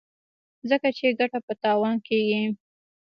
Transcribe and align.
ځکه 0.69 0.87
چې 0.97 1.05
ګټه 1.19 1.39
په 1.45 1.53
تاوان 1.63 1.95
کېږي. 2.07 2.43